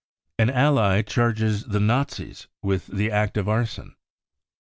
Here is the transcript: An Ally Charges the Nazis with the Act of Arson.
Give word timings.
An 0.39 0.49
Ally 0.49 1.03
Charges 1.03 1.65
the 1.65 1.79
Nazis 1.79 2.47
with 2.63 2.87
the 2.87 3.11
Act 3.11 3.37
of 3.37 3.47
Arson. 3.47 3.95